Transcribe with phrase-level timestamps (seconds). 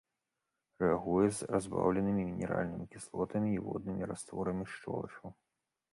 [0.83, 5.27] Рэагуе з разбаўленымі мінеральнымі кіслотамі і воднымі растворамі шчолачаў.